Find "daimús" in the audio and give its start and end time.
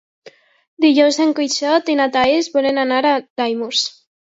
3.29-3.87